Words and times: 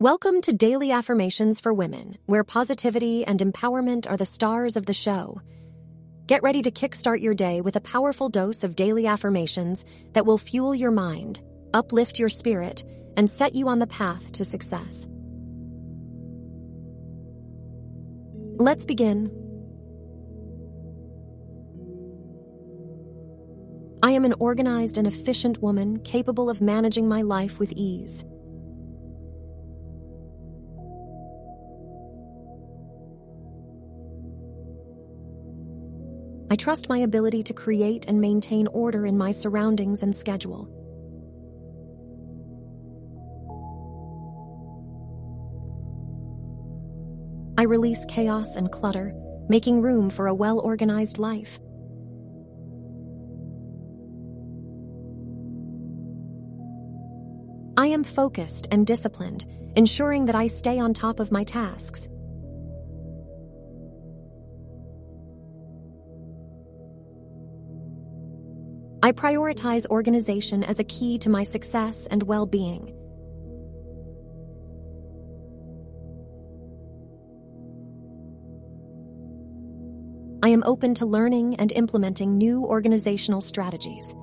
Welcome 0.00 0.42
to 0.42 0.52
Daily 0.52 0.92
Affirmations 0.92 1.58
for 1.58 1.74
Women, 1.74 2.18
where 2.26 2.44
positivity 2.44 3.24
and 3.24 3.40
empowerment 3.40 4.08
are 4.08 4.16
the 4.16 4.24
stars 4.24 4.76
of 4.76 4.86
the 4.86 4.94
show. 4.94 5.42
Get 6.26 6.44
ready 6.44 6.62
to 6.62 6.70
kickstart 6.70 7.20
your 7.20 7.34
day 7.34 7.62
with 7.62 7.74
a 7.74 7.80
powerful 7.80 8.28
dose 8.28 8.62
of 8.62 8.76
daily 8.76 9.08
affirmations 9.08 9.84
that 10.12 10.24
will 10.24 10.38
fuel 10.38 10.72
your 10.72 10.92
mind, 10.92 11.42
uplift 11.74 12.16
your 12.16 12.28
spirit, 12.28 12.84
and 13.16 13.28
set 13.28 13.56
you 13.56 13.66
on 13.66 13.80
the 13.80 13.88
path 13.88 14.30
to 14.34 14.44
success. 14.44 15.08
Let's 18.56 18.86
begin. 18.86 19.32
I 24.00 24.12
am 24.12 24.24
an 24.24 24.34
organized 24.38 24.96
and 24.96 25.08
efficient 25.08 25.60
woman 25.60 25.98
capable 26.04 26.48
of 26.48 26.60
managing 26.60 27.08
my 27.08 27.22
life 27.22 27.58
with 27.58 27.72
ease. 27.72 28.24
I 36.50 36.56
trust 36.56 36.88
my 36.88 36.98
ability 36.98 37.42
to 37.44 37.52
create 37.52 38.06
and 38.06 38.20
maintain 38.20 38.66
order 38.68 39.04
in 39.04 39.18
my 39.18 39.32
surroundings 39.32 40.02
and 40.02 40.16
schedule. 40.16 40.68
I 47.58 47.64
release 47.64 48.06
chaos 48.06 48.56
and 48.56 48.72
clutter, 48.72 49.12
making 49.48 49.82
room 49.82 50.08
for 50.08 50.26
a 50.26 50.34
well 50.34 50.60
organized 50.60 51.18
life. 51.18 51.58
I 57.76 57.88
am 57.88 58.04
focused 58.04 58.68
and 58.70 58.86
disciplined, 58.86 59.44
ensuring 59.76 60.24
that 60.26 60.34
I 60.34 60.46
stay 60.46 60.78
on 60.78 60.94
top 60.94 61.20
of 61.20 61.30
my 61.30 61.44
tasks. 61.44 62.08
I 69.08 69.12
prioritize 69.12 69.86
organization 69.86 70.62
as 70.62 70.80
a 70.80 70.84
key 70.84 71.16
to 71.20 71.30
my 71.30 71.42
success 71.42 72.06
and 72.08 72.22
well 72.24 72.44
being. 72.44 72.94
I 80.42 80.50
am 80.50 80.62
open 80.66 80.92
to 80.96 81.06
learning 81.06 81.54
and 81.54 81.72
implementing 81.72 82.36
new 82.36 82.66
organizational 82.66 83.40
strategies. 83.40 84.14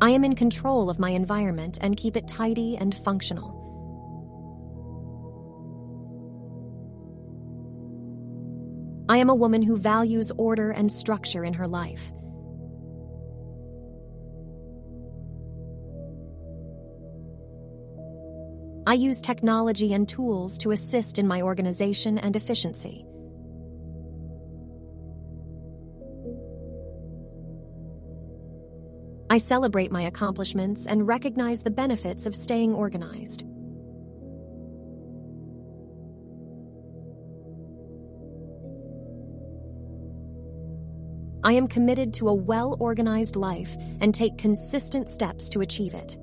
I 0.00 0.08
am 0.08 0.24
in 0.24 0.34
control 0.34 0.88
of 0.88 0.98
my 0.98 1.10
environment 1.10 1.76
and 1.82 1.98
keep 1.98 2.16
it 2.16 2.26
tidy 2.26 2.78
and 2.78 2.94
functional. 2.94 3.59
I 9.10 9.16
am 9.16 9.28
a 9.28 9.34
woman 9.34 9.60
who 9.60 9.76
values 9.76 10.30
order 10.36 10.70
and 10.70 10.90
structure 10.90 11.44
in 11.44 11.54
her 11.54 11.66
life. 11.66 12.12
I 18.86 18.94
use 18.94 19.20
technology 19.20 19.94
and 19.94 20.08
tools 20.08 20.58
to 20.58 20.70
assist 20.70 21.18
in 21.18 21.26
my 21.26 21.42
organization 21.42 22.18
and 22.18 22.36
efficiency. 22.36 23.04
I 29.28 29.38
celebrate 29.38 29.90
my 29.90 30.02
accomplishments 30.02 30.86
and 30.86 31.08
recognize 31.08 31.62
the 31.62 31.72
benefits 31.72 32.26
of 32.26 32.36
staying 32.36 32.74
organized. 32.74 33.44
I 41.42 41.54
am 41.54 41.68
committed 41.68 42.12
to 42.14 42.28
a 42.28 42.34
well 42.34 42.76
organized 42.80 43.36
life 43.36 43.76
and 44.00 44.14
take 44.14 44.36
consistent 44.36 45.08
steps 45.08 45.48
to 45.50 45.60
achieve 45.60 45.94
it. 45.94 46.16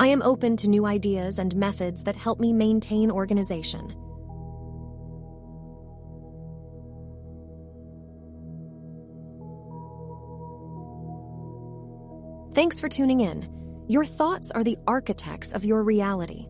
I 0.00 0.06
am 0.06 0.22
open 0.22 0.56
to 0.58 0.68
new 0.68 0.86
ideas 0.86 1.38
and 1.38 1.54
methods 1.54 2.04
that 2.04 2.16
help 2.16 2.40
me 2.40 2.54
maintain 2.54 3.10
organization. 3.10 3.94
Thanks 12.54 12.80
for 12.80 12.88
tuning 12.88 13.20
in. 13.20 13.46
Your 13.88 14.06
thoughts 14.06 14.50
are 14.50 14.64
the 14.64 14.78
architects 14.86 15.52
of 15.52 15.64
your 15.66 15.82
reality. 15.82 16.46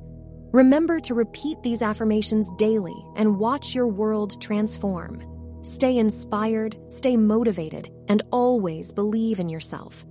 Remember 0.53 0.99
to 1.01 1.15
repeat 1.15 1.63
these 1.63 1.81
affirmations 1.81 2.51
daily 2.59 3.07
and 3.15 3.39
watch 3.39 3.73
your 3.73 3.87
world 3.87 4.41
transform. 4.43 5.23
Stay 5.63 5.97
inspired, 5.97 6.77
stay 6.91 7.17
motivated, 7.17 7.89
and 8.09 8.23
always 8.33 8.93
believe 8.93 9.39
in 9.39 9.49
yourself. 9.49 10.05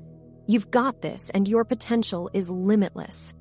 You've 0.48 0.72
got 0.72 1.02
this, 1.02 1.30
and 1.32 1.46
your 1.46 1.66
potential 1.66 2.30
is 2.34 2.50
limitless. 2.50 3.34